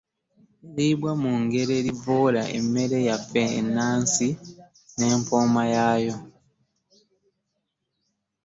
[0.67, 4.29] Eriibwa mu ngeri ezivvoola emmere yaffe ennansi
[4.97, 6.15] n’empooma yaayo.